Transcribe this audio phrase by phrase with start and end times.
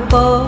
[0.00, 0.39] า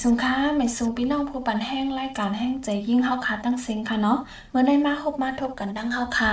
[0.00, 4.18] แม่ซุงค่ะแม่ซุงพี่น้องผู้ปันแห้งรายการแห้งใจยิ่งเฮาค่ะตั้งเซ็งค่ะเนาะ
[4.50, 6.32] เมื่อได้มาพบมาทบกันดังเฮาค่ะ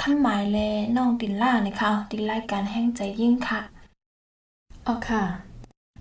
[0.00, 0.58] คำหมายแล
[0.96, 3.60] น้องตินล่านี่ค่ะติรายการแห้งใจยิ่งค่ะ
[4.86, 5.22] อ๋อค่ะ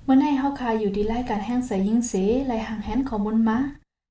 [0.04, 2.14] เมื่อในเฮาคาอยู่ดีไล่การแห้งใสยิ่งเส
[2.48, 3.58] ไล่ห่างแหนข้อมูลมา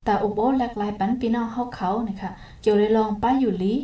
[0.04, 2.30] แต่อบโอ้แหลกหลายปันพี่น้องเฮาเขานะคะ
[2.62, 3.74] เกี่ยวได้ลองป้าอยู่ลี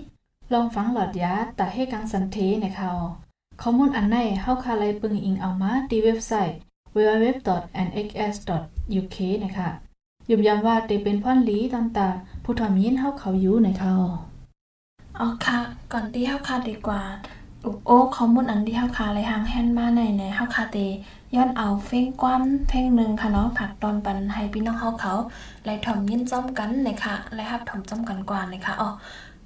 [0.53, 2.91] ลองฟังหลอดยาแต่ให้กังสันเทนะคะ
[3.63, 6.59] ข้อมูลอันในเฮาคาไลปึงอิงเอามาที่เว็บไซต์
[6.95, 9.69] www.nxs.uk นะคะ
[10.29, 12.09] ยืมย้ำว่าเตเป็นพ่อนลีตามตา
[12.45, 14.09] ผู้ทำยินเฮาเขาอยู่นะคะอ๋อ
[15.17, 15.59] เอาค่ะ
[15.93, 17.01] ก่อนที่เฮาค่ะดีกว่า
[17.65, 20.79] อุโอ้ข้อมูลอันที่เฮาค่ะเลยหางแฮนมาในในเฮาค่ะเต
[21.35, 25.15] ย้อนเอาเพลงความเพลงหนึ่งค่ะเนาะผักตอนปันให้พี่น้องเฮาเขา
[25.65, 28.89] ไล่ถ่อมยินจ้อมกันนะคะไล่ฮับถ่อมจ้อมกันกว่านะคะอ๋อ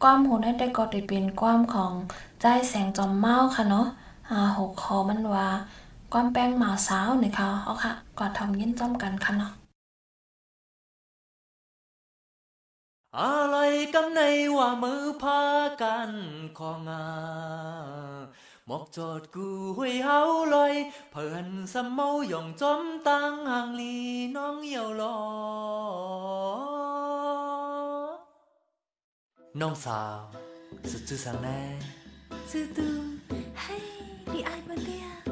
[0.03, 1.93] ความโหได้ได้ก็ได้เป็นความของ
[2.41, 3.87] ใจแสงจอมเมาค่ะเนาะ
[4.31, 5.49] อ่าหกคอมันว่า
[6.17, 9.53] ความแป้งหมาสาวนะคะเอาค่ะก่อนถ่อมยินจ้อมกันค่ะเนาะ
[13.19, 13.57] อะไร
[13.95, 14.21] กำใน
[14.57, 15.43] ว่ามือพา
[15.83, 16.11] กัน
[16.59, 17.07] ของา
[18.67, 20.21] หมอกจอดกูห้วยเฮา
[20.55, 20.75] ลอย
[21.11, 23.97] เพิ่นสำเมาหย่องจอมตังห่างลี
[24.37, 25.19] น้องเหี่ยวรอ
[29.61, 30.21] น้องสาว
[30.91, 31.61] สุดชื่อสังแน่
[32.51, 32.89] จือตู
[33.61, 33.77] ให้
[34.33, 35.24] ดีไอเบเตีย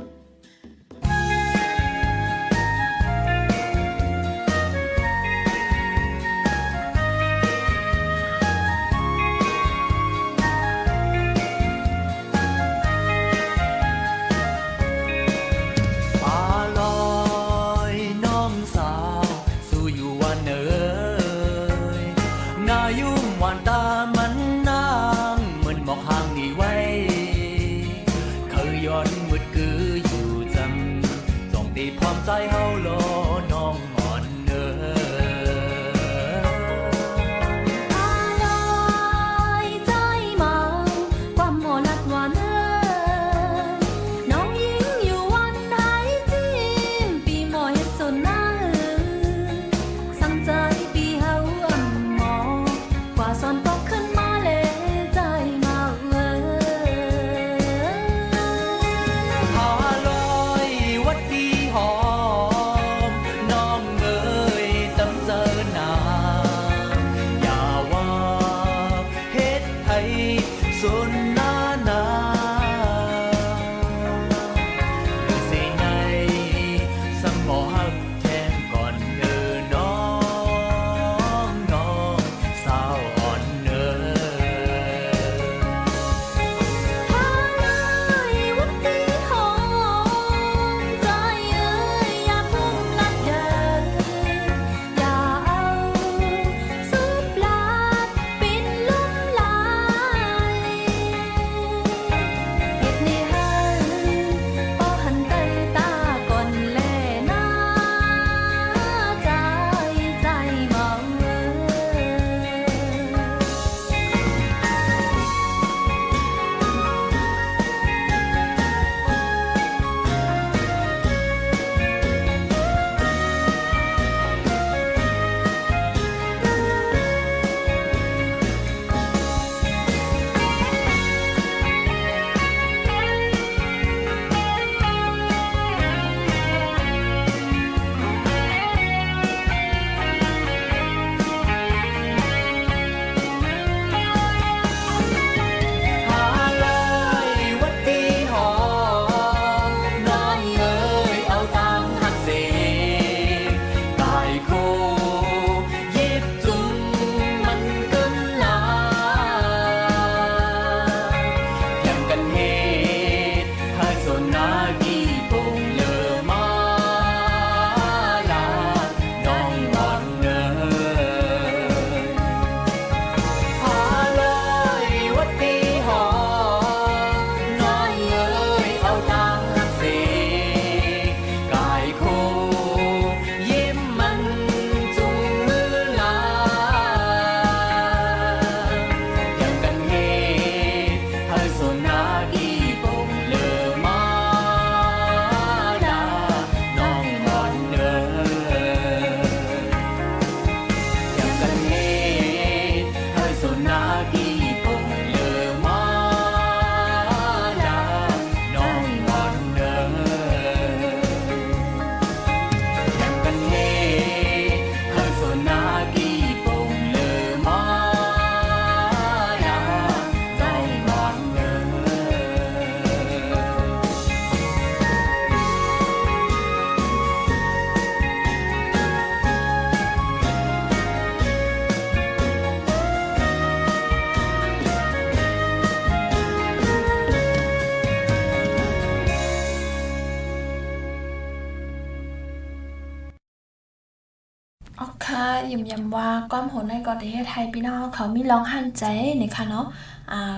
[245.51, 248.85] ยิมยำว่าก้อมโหนในกอประเทศไทยพี่น้องเขามีร้องหันใจ
[249.21, 249.67] นี่ค่ะเนาะ
[250.13, 250.37] อ่า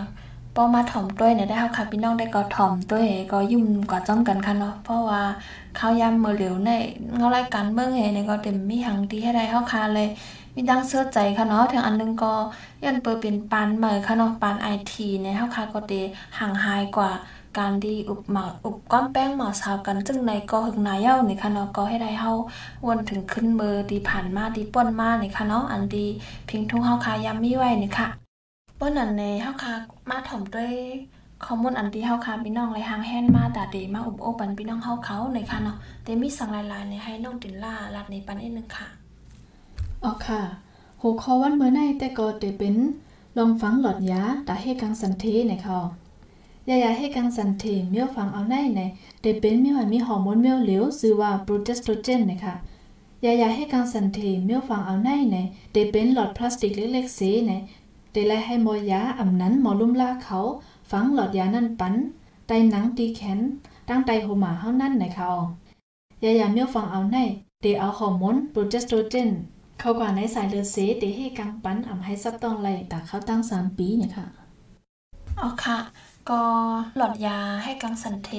[0.54, 5.22] ปอมาถ่อมต้วยเนี่ยได้เฮาค่ะ พี่น้องได้ก็ถ่อมต้วยก็ยุ่มก็จ้อมกันค่ะเนาะเพราะว่า
[5.78, 6.70] ข้าวยำมือเหลวใน
[7.16, 10.08] เงารายการเบิ่งเฮเนี่ยก็เต็มมีหังดีให้ได้เฮาค่ะเลย
[10.54, 12.32] มีดังเสื้อใจค่ะเนาะถึงอันหนึงก็
[12.84, 15.92] ยันเปิดเป็นปานใหม่ค่ะเนาะปานไอทีเนี่ยเฮาค่ะก็เต
[16.38, 17.10] ห่างหายกว่า
[17.58, 22.32] การดีอุบหมาอุบก้อนแป้งหมาสาวกันจึงในก็หึงนายเย้านี่ค่ะเนาะก็ให้ได้เฮา
[22.86, 26.06] วนถึงขึ้นเบอร์ดีผ่านมาดีป่นมานี่ค่ะเนาะอันดี
[26.48, 28.08] พิงทุ่งเฮาคายามมีไว้นี่ค่ะ
[28.78, 29.72] ป่นอันในเฮาคา
[30.10, 30.72] มาถ่อมด้วย
[31.44, 38.86] ข้อมูลอันที่เฮาคาพี่น้องไหลหางแฮนมาตาเดมาอุบโอปันพี่น้องเฮาเขาในค่ะเนาะแต่มีสั่งหลายๆนี่ให้น้องตินล่าลัดในปันนิดนึงค่ะ
[40.04, 40.40] อ๋อค่ะ
[41.02, 42.74] หัวข้อวันเมื่อในแต่ก็จะเป็น
[43.38, 45.76] ลองฟังหลอดยาตาให้กังสันเทในเขา
[46.68, 48.80] ยายาให้กังสันเทเมียวฟังเอาในใน
[49.22, 52.54] เดเป็นมีว่ามีฮอร์โมนเมียวเหลวชื่อว่าโปรเจสโตรเจนนะคะ
[53.24, 55.36] ยายาให้กังสันเทเมียวฟังเอาในใน
[55.72, 57.52] เดเป็นหลอดพลาสติกเล็กๆเสใน
[58.12, 60.38] เดไลให้มอยาอำนั้นหมอลุ่มลาเขา
[60.90, 61.94] ฟังหลอดยานั่นปัน
[62.46, 63.40] ไตหนังตีแขน
[63.88, 65.26] ตั้งไตโฮมาเฮานั่นนะคะ
[66.24, 67.16] ยายาเมียวฟังเอาใน
[67.62, 69.28] เดเอาฮอร์โมนโปรเจสโตรเจน
[69.78, 74.26] เขากว่าในสายเลือดเสเดให้กังปันอำให้ซับต้องไล่ตาเขาตั้ง3ปีเนะคะ
[75.40, 75.78] อ๋อค่ะ
[76.30, 76.40] ก็
[76.96, 78.30] หลอดยาให้กังสันเท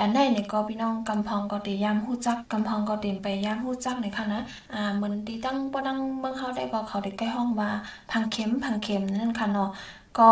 [0.00, 4.40] อันใดเนี่ยก็พี่น้องกำพองก็ตียามหู้จักกำพองก็เตมไปยามหู้จักในค่ะนะ
[4.74, 7.70] อ่าเหมือนที่ตั้งบ่ดังเมืองเขาได้ก็เขาได้ใกล้ห้องว่า
[8.10, 9.70] พังเข็มพังเข็มนั่นค่ะเนาะ
[10.18, 10.30] ก็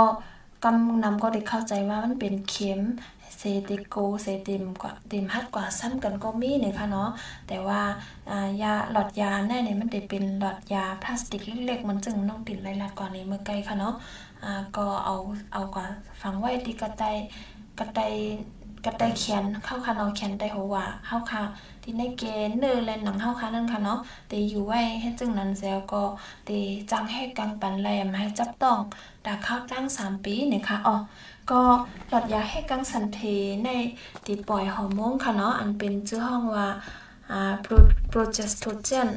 [0.64, 2.80] กำนำก็ได้เข้าใจว่ามันเป็นเข็ม
[3.44, 7.10] เซติโกเซติมกว่าติมฮัดกว่าซ้ำกันก็มีเนี่ยค่ะเนาะ
[7.48, 7.80] แต่ว่า
[8.30, 13.94] อ่ายาหลอดยาแน่เนี่ยมันได้เป็นหลอดยาพลาสติกเล็กๆมันจึงน้องติดไล่ลัดกว่านี้เมื่อไกลค่ะเนาะ
[14.44, 15.14] อ่าก็เอา
[15.52, 15.86] เอากว่า
[16.20, 17.04] ฝังไว้ที่กระได
[17.78, 18.02] กระได
[18.86, 21.42] กระไดเขียนเข้าค่ะเนาะเขียนได้หัวว่าเข้าค่ะ
[21.82, 23.98] ที่ในเกณฑ์เนื้อและหนังเข้าค่ะนั่นค่ะเนาะ
[24.30, 26.02] ตีอยู่ไว้ให้จึงนั้นเสียก็
[26.48, 26.58] ตี
[26.90, 28.78] จังให้กังปันแรมให้จับต้อง
[29.26, 30.94] ดาเข้าตั้ง3ปีเนี่ยค่ะอ๋อ
[31.50, 31.62] ก็
[32.08, 33.20] หลอดยาให้กังสันเท
[33.64, 33.68] ใน
[34.26, 36.68] ตีปล่อยฮอร์โมนค่ะเนาะอันเป็นชื่อห้องว่า
[37.30, 37.52] อ่า
[38.08, 39.08] โปรเจสโตรเจน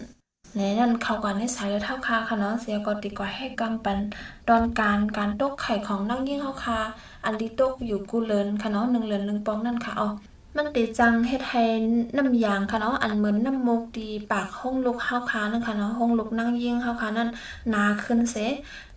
[0.57, 3.97] ในนั้นเขากันในสายเลือดเท่าคาค่ะเนาะเสียก็ดีกว่าให้กังปัน
[4.49, 6.77] ตอนการการตกไข่ของนั่งยิ่งเท่าคา
[7.25, 10.09] อันที่ตกอยู่กูเลินค่ะเนาะหนึ่งเลินหนึ่งปองนั่นค่ะอ๋อ
[10.57, 11.63] มันติจังเฮ็ดให้
[12.17, 17.29] น้ำยางค่ะเนาะอันเหมือนน้ำมูกดีปากห้องลุกเฮาคานั่นค่ะเนาะห้องลุกนั่งยิ่งเฮาคานั่น
[17.69, 18.35] หนาขึ้นเส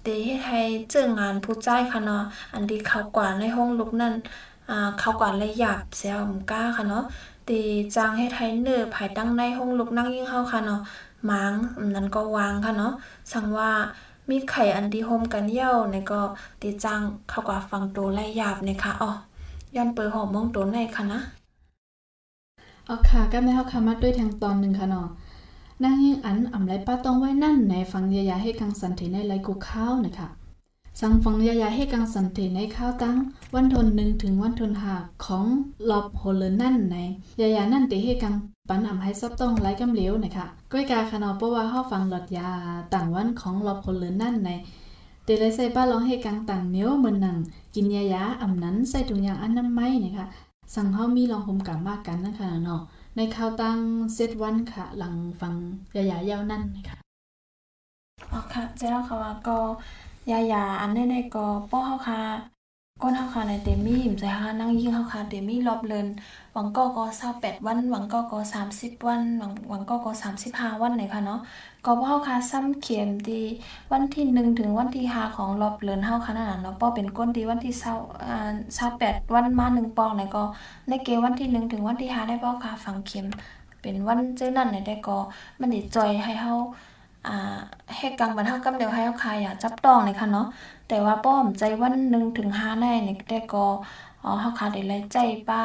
[0.09, 2.23] ตีเฮ็ดให้เจองานผู้ใจค่ะเนาะ
[2.55, 4.15] อันที่เขากว่าในห้องลุกนั่น
[4.71, 7.05] อ่าเขากว่าละหยาบเสียมก้าค่ะเนาะ
[7.49, 7.61] ตี
[7.95, 10.81] จังเฮ็ดให้เนื้อภายตั้งในห้องลุกนั่งยิ่งเฮาค่ะเนาะ
[11.31, 11.53] มัง
[11.95, 12.93] นั้นก็วางค่ะเนาะ
[13.33, 13.71] สั่งว่า
[14.31, 16.21] มีไข่อันดีโฮมกันเย่าในก็
[16.63, 19.11] ตีจังเขากว่าฟังตัวไล่หยาบเนี่ยค่ะอ๋อ
[19.77, 21.21] ย้อนเปิดหอมมองตัวในค่ะนะ
[22.89, 25.09] อ๋อค่ะก็ไม่เฮาค่ะมาด้วยทางตอนหนึ่งค่ะเนาะ
[25.85, 30.29] นางยิ่งอันอำไรป้าต้องไว้นั่นในฟังยายาให้กังสันเทในไรกูข้าวนะคะ
[31.01, 33.17] สั่งฟังยายาให้กังสันเทในข้าวตั้ง
[33.55, 34.95] วันทนหนึ่งถึงวันทนหา
[35.25, 35.47] ของ
[35.91, 36.97] ลอบโฮเลนั่นใน
[37.41, 38.35] ยายานั่นเตให้กัง
[38.69, 42.49] ปันอำให้ซับต้องไร้กำเหลวนะคะก้อยกาคานอเพราะว่าเฮาฟังหลอดยา
[42.95, 44.51] ต่างวันของลอบโฮเลนั่นใน
[45.25, 47.37] เตเลยใส่ป้าร้องให้กังต่างเมียวเหมือนหนัง
[47.75, 50.27] กินยายาอำนั้นใส่ถุงยางอันน้ำไม้นะคะ
[50.75, 52.81] สั่งเฮามีลองหมกามากกันนะคะเนาะ
[53.21, 53.79] ในข่าวตั้ง
[54.15, 55.55] เซตวันค่ะ หลังฟัง
[55.97, 56.99] ยายายาวนั่นนะคะ
[58.33, 59.59] อ๋อค่ะเจ้าค่ะว่าก็
[60.31, 62.21] ยายาอันในในก็ป้อเฮาค่ะ
[63.03, 66.07] ก้นเฮาค่ะในเตมี่มใจค่ะนั่งยิ่งเฮาค่ะเตมี่รอบเลิน
[66.53, 68.39] หวังก็ก็28วัน หวังก็ก็
[68.73, 70.11] 30วันหวังหวังก็ก็
[70.47, 71.41] 35วันไหนค่ะเนาะ
[71.85, 73.45] ก็เฮาค่ะซ้ำเข็มที่
[73.93, 78.53] วันที่1ถึงวันที่5ของรอบเลินเฮาค่ะนั่นน่ะเนาะป้อเป็นก้นที่วันที่20อ่า
[78.89, 80.43] 28วันมา1ปองไหนก็
[80.89, 83.27] ในเกวันที่1ถึงวันที่5ได้ป้อค่ะฝังเข็ม
[83.81, 85.19] เป็นวันเจ้านั่นได้ก็
[85.61, 86.55] มันได้จอยให้เฮา
[87.27, 87.59] อ่า
[87.97, 90.47] ให้กังบันเฮากำเดียวให้เฮาคายอย่าจับต้องเลยค่ะเนาะ
[90.89, 93.67] แต่ว่าป้อมใจวัน1ถึง5ได้นี่ได้ก็
[94.25, 95.19] อ๋อเฮาคาได้ไล่ใจ
[95.49, 95.63] ป้า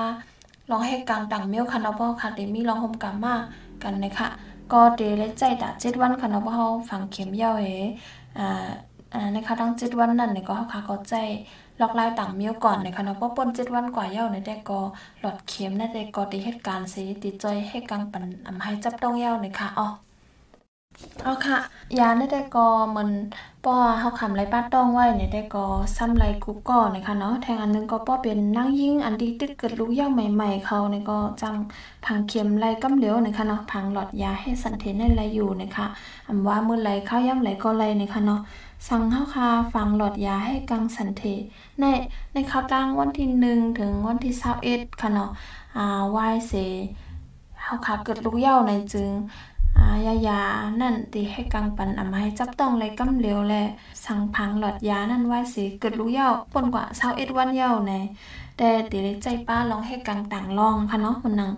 [0.70, 3.36] ลองให้กลางต่างเมียวค่ะเนาะบ่ค่ะได้มีลองห่มกามา
[3.84, 4.28] กันนะคะ
[4.72, 7.66] ก็เดไล่ใจตา7วันค่ะเนาะบ่เฮาฝังเข็มยาวเฮ
[8.40, 8.70] อ่า
[9.14, 11.16] อ่านะคะทั้ง7วันนั้นนี่ก็เฮาคาก็ใจ
[11.82, 14.80] ลอกลายต่างเมียวก่อนนะคะเนาะเพราะปน7วันกว่าเย้าในแต่ก็
[15.22, 19.88] หลอดเข็มในแต่ก็ติเหตุการณ์สิติจอยให้กังปันอำให้จับต้องเย้านะคะอ๋อ
[21.24, 21.58] เอาค่ะ
[22.00, 23.10] ยาในแต่ก็เหมือน
[23.66, 31.56] ป้อเฮาคำไรป้าต้องไว้ในแต่ก็ซ้ำไรกุ๊กก่อนะคะเนาะแทงอันนึงก็ป้อเป็นนั่งยิ่งอันที่ติดเกิดลูกย่าวใหม่ ๆ เขาในก็จัง
[32.06, 35.86] ผังเข็มไรกำเหลวนะคะเนาะผังหลอดยาให้สันเทนในไรอยู่นะคะ
[36.28, 38.40] อำว่ามื้อไรเข้าย่ำไรก็ไรนะคะเนาะ
[38.88, 41.24] สั่งเฮาค่ะฟังหลอดยาให้กังสันเท
[41.80, 41.84] ใน
[42.34, 44.34] ในข่าวตั้งวันที่1ถึงวันที่
[44.68, 45.30] 21ค่ะเนาะ
[45.78, 46.54] อ่าวายเส
[47.64, 49.10] เฮาค่ะเกิดลูกย่าในจึง
[50.08, 50.40] ยายา
[50.82, 53.54] นั่นตีให้กังปันอำมาให้จับต้องเลยกำเหลวแล
[54.06, 57.94] สั่งพังหลอดยานั่นไว้สิเกิดรู้เย้าปนกว่าเศร้าเอ็ดวันเย้าใน
[58.58, 61.52] แต่ตีเลยใจป้าลองให้กังต่างลองค่ะเนาะมันนัง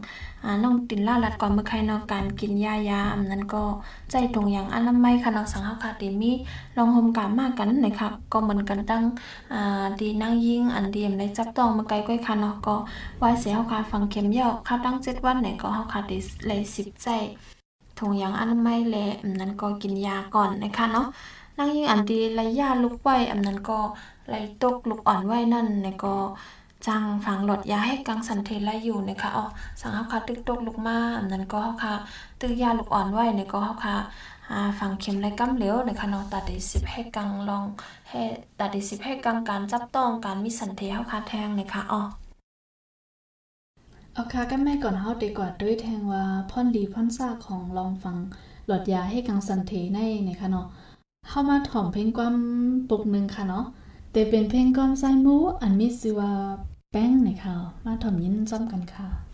[0.44, 3.64] อ่าน้องตินล่าลัดก่อนเมื่อใครนอกการกินยายาอำนั้นก็
[4.12, 6.32] ใจตรงอย่างอันละไม่ค่ะน้องสังเฮาตีมี
[6.78, 9.04] ลองโฮมกามากกันนะคะก็เหมือนกันตั้ง
[9.54, 12.76] อ่าดีนั่งยิงอันเดียมได้จับต้องเมื่อไกลก้อยค่ะเนาะก็
[13.20, 17.10] ไว้เสียเฮาค่ะฟังเข็มเย้าค่ะตั้ง7วันเนี่ยก็เฮาค่ะได้เลย10ใจ
[18.00, 21.08] ถุงยางอนามัยแลอันนั้นก็กินยาก่อนนะคะเนาะ
[21.58, 23.80] นั่งยิ่งอันดีไรยาลุกไว้อันนั้นก็
[24.30, 26.16] ไรตกลุกอ่อนไว้นั่นเนี่ยก็
[26.88, 29.46] จังฝังหลดยาให้กังสันเทไลอยู่นะคะอ๋อ
[29.82, 31.94] สังเฮาค่ะตึกตกลูกมาอันนั้นก็เฮาค่ะ
[32.40, 33.96] ตึกยาลูกอ่อนไว้เนี่ยก็เฮาค่ะ
[34.52, 37.64] อ่าฝังเข็มไรกำเหลวนะคะเนาะตัดได้10ให้กังลอง
[38.10, 38.22] ให้
[38.60, 42.02] ตัดได้10ให้กังการจับต้องการมีสันเทเฮาค่ะแทงนะคะอ๋อ
[44.16, 48.18] เอาค่ะก็แม่ก่อนเฮาดีกว่าด้วยแทงว่าพ่อนดีพ่อนซ่าของลองฟัง
[48.68, 50.68] หลอดยาให้กังสันเทในนะคะเนาะ
[51.28, 52.36] เข้ามาถ่อมเพลงความ
[52.90, 53.66] ปกหนึ่งค่ะเนาะ
[54.12, 56.32] แต่เป็นเพลงความไส้หมูอันมีชื่อว่า
[56.92, 57.56] แป้งนะคะ
[57.86, 59.25] มาถ่อมยินซ้ำกันค่ะ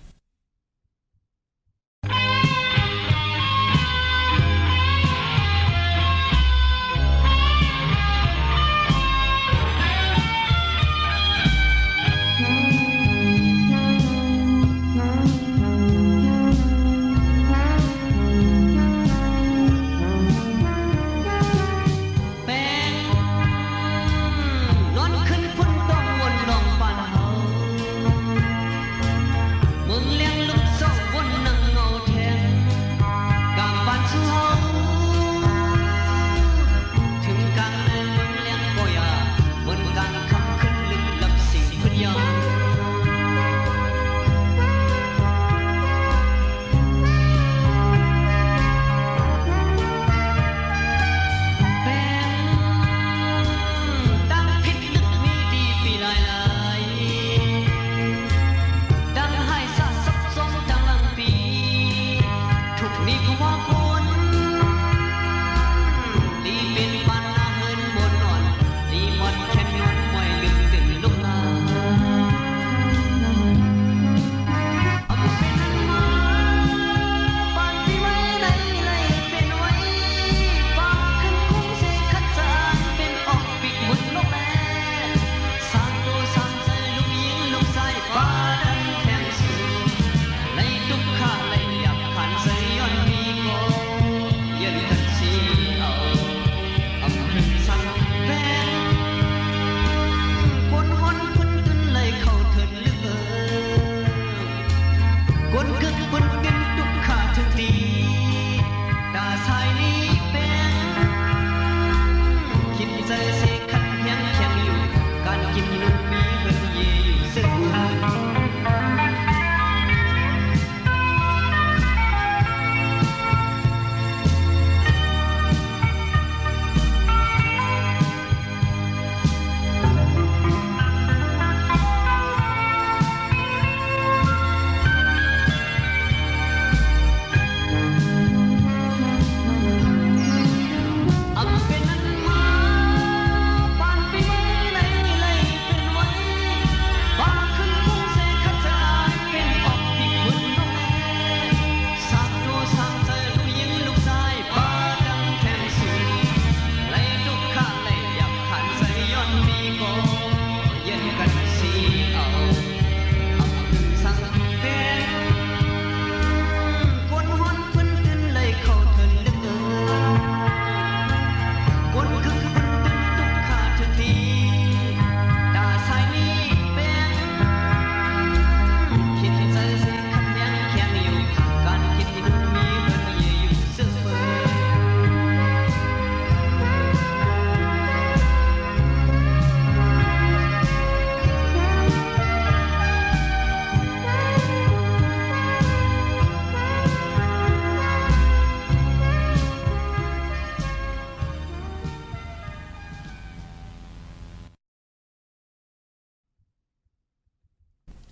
[105.60, 105.91] อก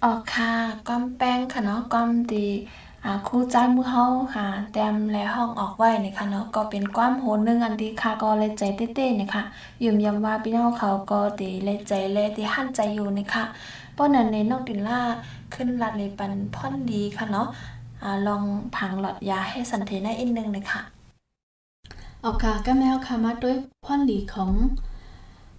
[0.04, 0.52] ออกค่ะ
[0.88, 2.46] ก้อมแป้งค่ะเนาะก้อมตี
[3.06, 4.04] อ่าคู่ใจมือเฮา
[4.36, 9.44] ค่ะแต้มและห้องออกไว้นะคะเนาะก็เป็นความโหนึงอันดีค่ะก็เลยใจเต้ๆนะคะ
[9.84, 13.44] ยืมย้ำว่าพี่น้องเขาก็ตีเลยใจเลยที่หั่นใจอยู่นะคะ
[13.98, 15.02] ป้อนนั้นในน้องดินล่า
[15.54, 17.48] ขึ้นลัดเลยปันพ่อนดีค่ะเนาะ
[18.04, 18.44] อ่าลอง
[18.76, 20.82] ผังหลอดยาให้สันเทได้อีกนึงนะคะ
[22.22, 24.52] เอาค่ะก็แมวค่ะมาด้วยพ่อนหลีของ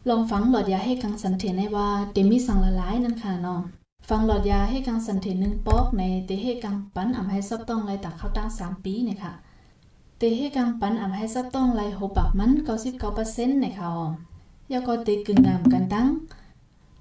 [0.09, 3.61] ลองฟังหลอดยาให้กังสันเทในว่าเดมีสังละลายนั่นค่ะเนาะ
[4.09, 9.33] ฟังหลอดยาให้กังสันเทนหนึ่งปอกในเตให้กังปันอำให้ซับต้องไรตักเข้าตั้งสามปีเนี่ยค่ะ
[10.19, 13.91] เตให้กังปันอำให้ซับต้องไรโหปักมันเก้าสิบเก้าเปอร์เซ็นต์เนี่ยค่ะ
[14.73, 16.09] ยาก็เตกึ่งงามกันตั้ง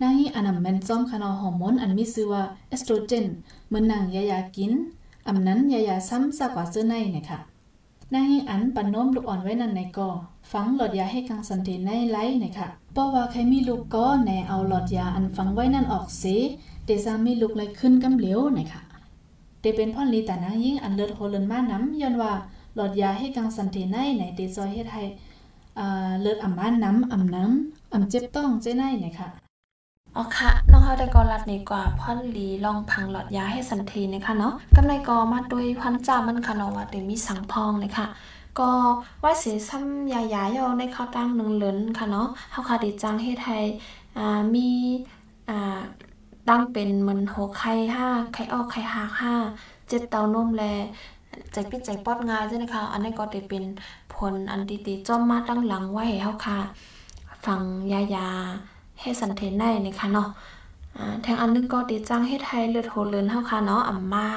[0.01, 3.25] นางฮีอันนำแมนจอมคานอฮอร์โมนอันมีชื่อว่าเอสโตรเจน
[3.67, 4.71] เหมือนนางยายากิน
[5.27, 7.39] อำนั้นยายาซ้ำซากว่าเสื้อในเนี่ยค่ะ
[8.13, 10.09] นางฮิงอันปันน้มลูกอ่อนไว้นั่นในกอ
[10.51, 16.23] ฟังหลอดยาให้กังสันติในไลฟ์นะคะเพราะว่าใครมีลูกก็แนเอาหลอดยาอันฟังไว้นั่นออกเส
[16.89, 18.81] เดซามีลูกเลยขึ้นกำเหลียวนะคะ
[19.59, 22.31] เตเป็นพ่อลีแต่นางยิ่งอันเลิศโฮเลินมาน้ำย้อนว่า
[22.75, 25.03] หลอดยาให้กังสันติในไหนเตซอยเฮ็ดให้
[25.79, 29.29] อ่าเลิศอ่ำมานน้ำอ่ำน้ำอ่ำเจ็บต้องเจ้ในนะคะ
[30.15, 38.07] อ๋อค่ะน้องเฮาได้กอรัดนี่กว่าพ่อนลีลองพังหลอดยาให้สันทีนะคะเนาะกำไรกอมาด้วยพันจ่ามันค่ะเนาะว่าเดมีสังพองเลยค่ะ
[38.59, 38.69] ก็
[39.23, 43.59] ว่าเสียซ้ำยายาย่อในข้าวตั้งหนึ่งเหลินค่ะเนาะเฮาค่ะดีจังเฮ็ดให้
[44.17, 44.67] อ่ามี
[45.49, 45.81] อ่า
[46.49, 49.33] ตั้งเป็นเหมือนหัวไข่ห้าไข่ออกไข่หักห้า
[49.89, 50.63] เจ็ดเตานมแล
[51.51, 53.63] ใจปิดใจปอดง่ายใช่ไหมคะอันนี้ก็ได้เป็น
[54.13, 56.57] ผลอันดีๆจอมมาตั้งหลังไว้ให้เฮาค่ะ
[57.45, 58.27] ฟังยายา
[59.01, 60.27] ให้สันเทนได้นะคะเนาะ
[60.97, 64.27] อ่าแทงอันนึงก็ดีจังเฮ็ดให้เลือดโหเลินเฮาค่ะเนาะอ่ำมา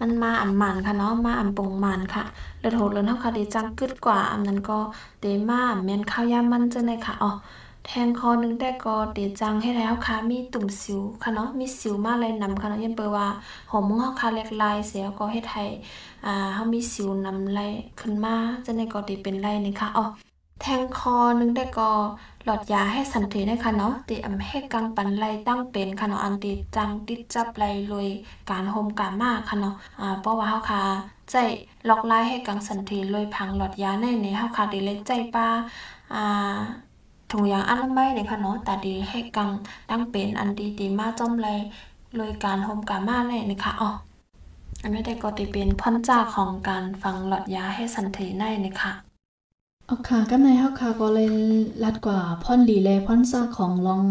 [0.00, 2.24] มันมาอ่ำหมันค่ะเนาะมาอ่ำปงหมันค่ะ
[2.60, 4.78] เลือดโหเลินเฮาค่ะดีจังกึดกว่าอันนั้นก็
[5.20, 7.30] เตมาแม่นข้าวยามมันจังได๋ค่ะอ๋อ
[7.92, 13.26] แทงคอนึงได้ก็ดีจังให้แล้วค่ะ มีตุ่มสิวค่ะเนาะ มีสิวมาเลยนำค่ะเนาะยันเปอว่า
[13.70, 15.64] หอมมุงเฮาค่ะเล็กลายเสียก็เฮ็ดให้
[16.26, 17.60] อ่าเฮามีสิวนำไหล
[18.00, 20.04] ขึ้นมาจังได๋ก็ดีเป็นไรนี่ค่ะอ๋อ
[20.60, 21.90] แทงคอนึงได้ก็
[22.44, 28.08] หลอดยาให้สันติได้ค่ะเนาะติอำให้กังปันไลตั้งเป็นค่ะเนาะอันติจังติดจับไลลอย
[28.50, 30.82] การโฮมการมากค่ะเนาะอ่าเพราะว่าเฮาค่ะ
[31.30, 31.34] ใจ
[31.88, 35.46] ล็อกไลให้กังสันติลอยพังหลอดยาในในเฮาค่ะไดีเลยใจป้า
[36.14, 36.60] อ่า
[37.30, 39.50] ถุงยางอนามัยเนี่ยค่ะเนาะแต่ดีให้กัง
[39.90, 41.48] ตั้งเป็นอันดีดีมาจอมไล
[42.18, 43.90] ลยการโฮมการมาเลยนะคะอ๋อ
[44.82, 48.92] อันนี้ได้ก็ติเป็นพ่อนจ้าของการฟังหลอดยาให้สันติในนะคะ
[49.86, 51.32] เอค่ะกำในเฮาค่ะก็เลย
[51.84, 54.02] ลัดกว่าพ่อนหลีแลพ่อนซากของลอง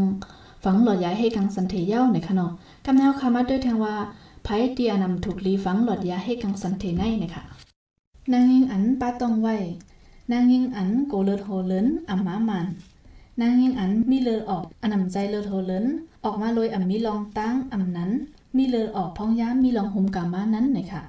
[0.64, 2.52] ฝังหลอดยาให้กังสันเทเย้าในค่ะเนาะ
[2.86, 3.96] กำในเฮาค่ะมาด้วยแทงว่า
[4.44, 7.44] ไผเตียนำถูกลีฝังหลอดยาให้กังสันเทในนะคะ
[8.32, 9.56] นางยิงอันป้าต้องไว้
[10.32, 12.66] นางยิงอันโกเลิดโหเลินอ่ำมามัน
[13.42, 15.86] นางยิงอันมีเลือดออกอันำใจเลือดโหเลิน
[16.24, 18.12] ออกมาโดยอ่ำมีลองตั้งอ่ำนั้น
[18.58, 21.04] มีเลือดออกพองย้ามมีลองหุมกามานั้นหนะคะ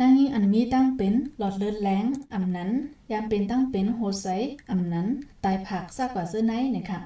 [0.00, 2.70] นางยิงอันมีตั้งเป็นหลอดเลือดแรงอ่ำนั้น
[3.10, 4.26] ยามเป็นตั้งเป็นโหดใส
[4.70, 5.06] อ่ำนั้น
[5.44, 7.00] ตายผักซากกว่าเสื้อไนหนะคะ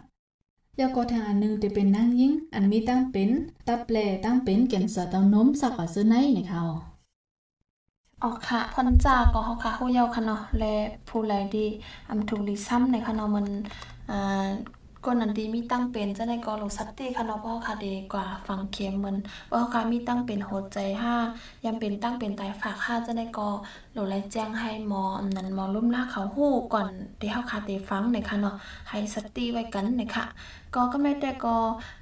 [0.78, 3.30] ยาก็ทางอันหนึงจะเป็นนางยิงอันมีตั้งเป็น
[3.66, 6.93] ตับแปลตั้งเป็นแก่นสะเตานมซากกว่าเสื้อไนหนะคะ
[8.24, 10.74] ออกค่ะพอนจาก็เฮาค่ะฮู้เยาค่ะเนาะและ
[11.08, 11.66] ผู้แลดี
[12.10, 13.46] อำถูกลิซ้ำในค่ะเนาะมัน
[14.10, 14.48] อ่า
[15.04, 19.16] ก้นอันดีมีตั้งเป็นจะได้ก็ลงสัตติค่ะเนาะพราะเฮาค่ะดีกว่าฟังเข็มเหมือน
[19.52, 21.14] ว่าค่ะมีตั้งเป็นโหดใจห้า
[21.64, 23.48] ยามเป็นตั้งเป็นตายฝากห้าจะได้ก็
[23.92, 26.88] โหลแลแจ้งให้หมออันนั้นหมอลุ่มลาเขาฮู้ก่อน
[27.20, 28.54] ที่เฮาค่ะได้ฟังในค่ะเนาะ
[28.90, 30.24] ให้สติไว้กันในค่ะ
[30.74, 31.56] ก็ก็ไม่ได้ก็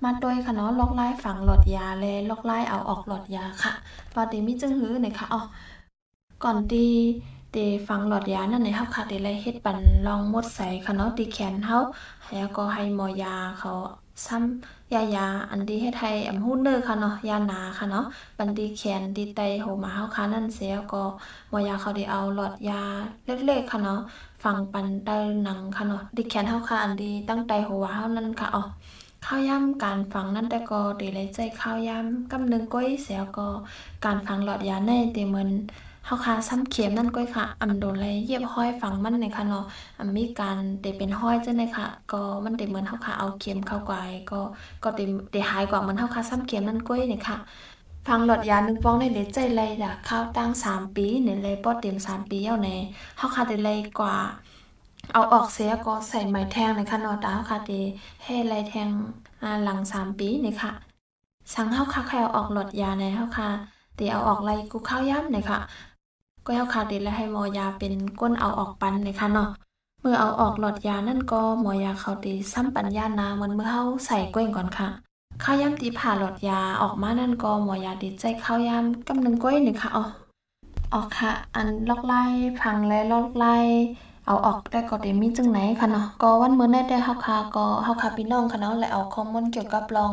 [0.05, 3.73] มาโดยค่ะเนาะล็อกไล่ฝังหลอดยาและล็อกไล่เอาออกหลอดยาค่ะ
[4.15, 5.43] ว่าดีมีจึงหื้อในค่ะอ๋อ
[6.45, 6.87] ก่อนตี
[7.53, 7.57] เต
[7.89, 11.79] ฟังหลอดยานั่นในเฮาค่ะเดเลยเฮ็ดปันลองมดใส่ค่ะเนาะตีแขนเฮา
[12.33, 13.73] แล้วก็ให้หมอยาเขา
[14.27, 18.05] ซ้ำยายาอันดีเฮ็ดให้อำฮู้เนอค่ะเนาะยาหนาค่ะเนาะ
[18.39, 21.03] ปันดีแขนดีไตโหมาเฮาค่ะนั่นเสียก็
[21.51, 22.83] หมอยาเขาได้เอาหลอดยา
[23.27, 24.01] เล็กๆค่ะเนาะ
[24.45, 28.63] ฟังปันใต้หนังค่ะเนาะดีแขนเฮาค่ะอันดีตั้งใจหัวเฮานั่นค่ะอ๋อ
[29.25, 33.49] ข้าวย่ำการฟังนั่นแต่ก็ดีเลยใจข้าวย่ำกำนึงก้อยเสียก็
[34.05, 35.51] การฟังหลอดยาในเตเหมือน
[36.07, 39.65] เฮาค่ะซ้ำเข็มนั่นก้อยค่ะอำโดนเลยเย็บห้อยฟังมันในค่ะเนาะ
[39.99, 44.41] อำมีการเตเป็นห้อยจังได๋ค่ะ ก็มันเตเหมือนเฮาค่ะเอาเข็มเข้ากายก็
[44.83, 47.39] ก็เตเตหายกว่ามันเฮาค่ะซ้ำเข็มนั่นก้อยนี่ค่ะ
[48.07, 52.77] ฟังหลอดยานึงฟองในเดใจเลยด่ะข้าวตั้ง3ปีในเลยปอดเต็ม3ปีเอาแน่
[53.19, 54.15] เฮาค่ะได้เลยกว่า
[55.13, 57.71] เอาออกเสียก็ใส่ไหมแทงในค่ะเนาะตาเฮาค่ะเต
[58.25, 58.89] ให้ไหลแทง
[59.65, 60.73] หลังสามปีนี่ค่ะ
[61.55, 63.49] สังเฮาค่ะใครเอาออกหลอดยาในเฮาค่ะ
[63.97, 65.61] เดี๋ยวเอาออกไล่กูข้าวย่ำนี่ค่ะ
[66.45, 69.49] ก็เฮาค่ะเดี๋ยวให้หมอยาเป็นก้นเอาออกปันนี่ค่ะเนาะ
[70.01, 74.89] เมื่อเอาออกหลอดยานั่นก็หมอยาเขาตีซ้ำปัญญานาเหมือนเมื่อเฮาใส่ก้วยก่อนค่ะ
[75.43, 80.05] ข้าวย่ำตีผ่าหลอดยาออกมานั่นก็หมอยาดีใจข้าวย่ำกำนึงก้อยนี่งค่ะอ๋อ
[80.95, 82.23] ออกค่ะ อันลอกไล่
[82.61, 83.57] พังและลอกไล่
[84.27, 90.13] เอาออกได้ก็เดมีจึงไหนค่ะเนาะก็วันเมื้อนี้ได้เฮาค่ะก็เฮาค่ะพี่น้องค่ะเนาะและเอาข้อมูลเกี่ยวกับลอง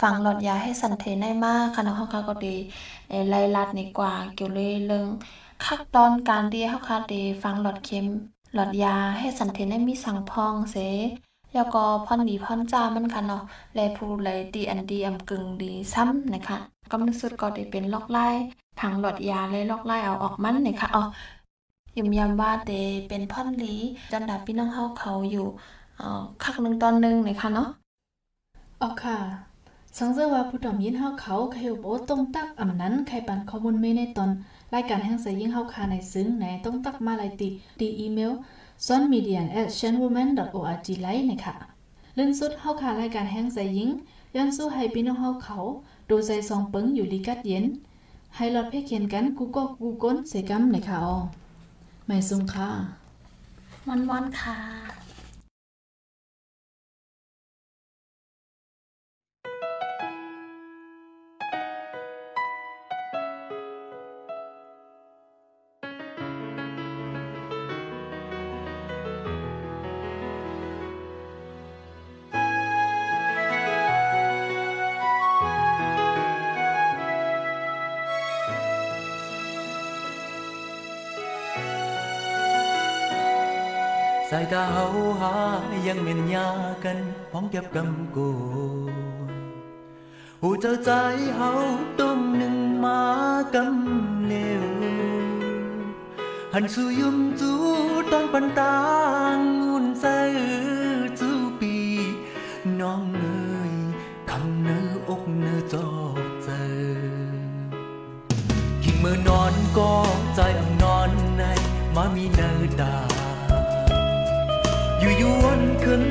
[0.00, 2.54] ฟังหลอดยาให้สันเทได้มากค่ะเนาะเฮาค่ะก็ดี
[3.28, 5.06] ไล่ลัดนี่กว่าเกี่ยวเลยเรื่อง
[5.64, 8.06] ขั้นตอนการที่เฮาค่ะได้ฟังหลอดเข็ม
[8.54, 10.76] หลอดยาให้สันเทนได้มีสังพองเส
[11.54, 13.42] แล้วก็พ่อนดีพ่อนจ้ามันค่ะเนาะ
[13.74, 16.58] และผู้ใดดีอันดีอำกึ่งดีซ้ำนะคะ
[16.90, 18.26] กำลังสุดก็ได้เป็นลอกไล่
[18.78, 21.02] พังหลอดยาและลอกไล่เอาออกมันนะคะอ๋อ
[21.96, 22.70] ยิมยามว่าเต
[23.08, 23.74] เป็นพ่อนลี
[24.12, 25.46] จันดาพี่น้องเฮาเขาอยู่
[25.96, 27.68] เอ่อคักหนึ่งตอนหนึ่งนะคะเนาะ
[28.80, 29.18] อ๋อค่ะ
[29.98, 34.30] สังเจอว่าผู้ดอมยินเฮาเขาใครโบตรงตักอ่ำนั้นใครปันข้อมูลไม่ในตอน
[34.74, 37.48] รายการแห่งเสยยิ่งเฮาคาในซึ้งในต้องตักมาลายติ
[37.80, 38.32] ดีอีเมล
[38.86, 41.56] ซ่อนมีเดีย at channelwoman.org ไลน์นะคะ
[42.16, 43.90] ลื่นสุดเฮาค่ะรายการแห้งใส่ยิง
[44.34, 45.58] ย้อนสู้ให้พี่น้องเฮาเขา
[46.10, 47.64] ดูใจซองเปิงอยู่ลีกัดเย็น
[48.36, 51.16] ให้หลอดเพกเขียนกันกูก็กูก้นเสกัมนะคะอ๋อ
[52.06, 52.68] ไม่ซุงค่ะ
[53.88, 54.99] วันวันค่ะ
[84.52, 84.86] ตาเฮา
[85.20, 85.32] หา
[85.86, 86.48] ยังเหม็นยา
[86.84, 86.98] กัน
[87.30, 88.30] พ้องเก็บกำกู
[90.42, 90.90] หูเจ้าใจ
[91.36, 91.50] เฮา
[92.00, 93.00] ต้มหนึ่งมา
[93.54, 94.64] กำเลว
[96.54, 97.52] หันสู่ยุมจู
[98.12, 98.76] ตอนปันตา
[99.34, 100.18] งงุนใส่
[101.18, 101.76] จูปี
[102.80, 103.74] น้องเอ้ย
[104.30, 106.62] คำเนื้ออกเนื้อจอกเจอ
[108.82, 109.92] คิงมือนอนก็
[110.34, 111.42] ใจอ่ำนอนใน
[111.94, 113.09] มามีเนื้อดา
[115.90, 116.04] ยวนขึ้น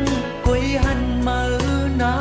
[0.46, 1.40] กุยหันมา
[2.02, 2.14] น้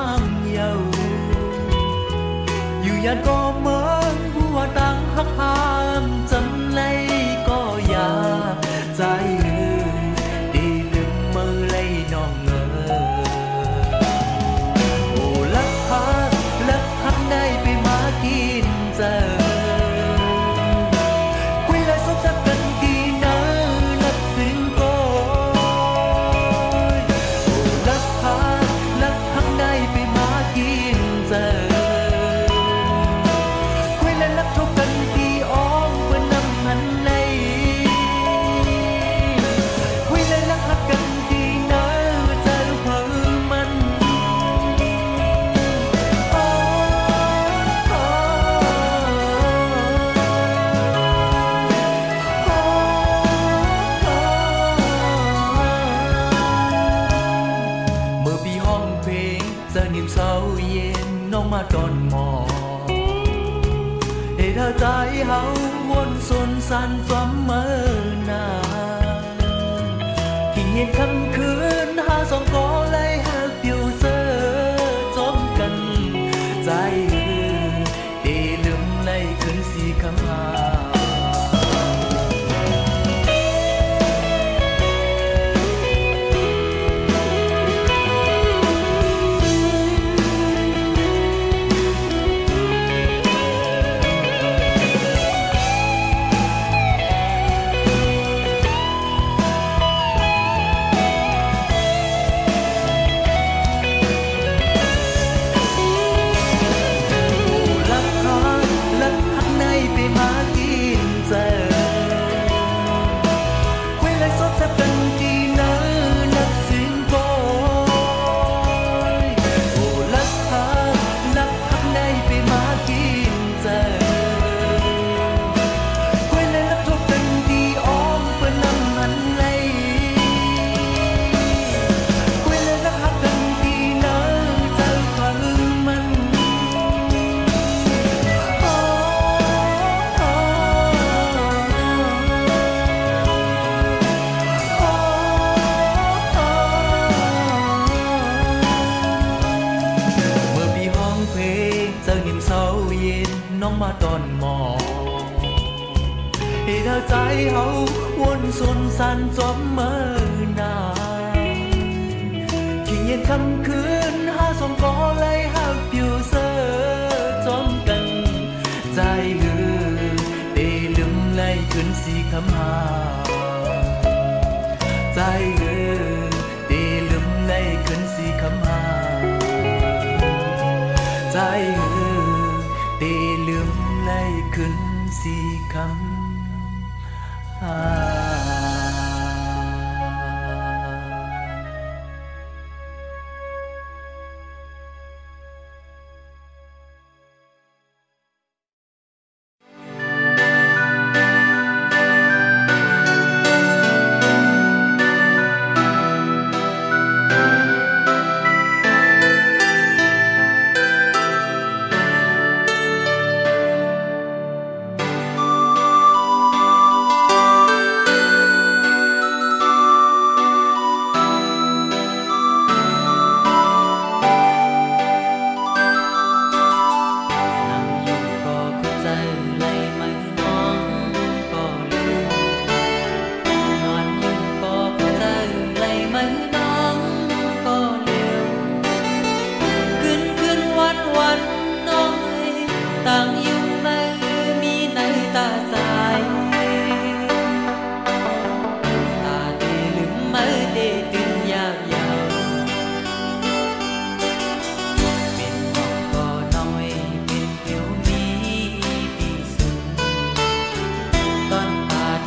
[159.38, 159.67] สั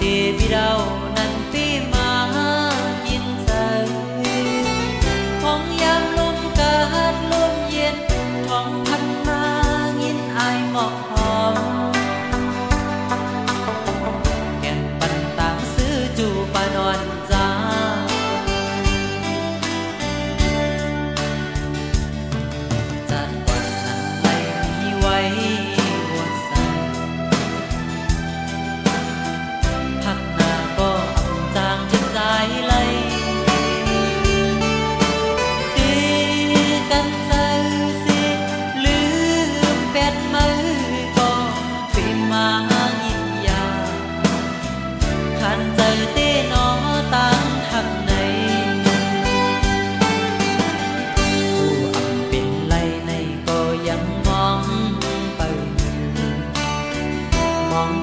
[0.01, 1.10] Ebirao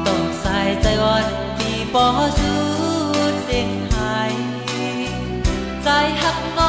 [0.06, 1.24] ต้องใส่ใจอ่อน
[1.58, 2.04] ดีบ่
[2.38, 2.52] สู
[3.46, 3.94] สีไห
[5.82, 5.88] ใจ
[6.22, 6.68] ฮักน้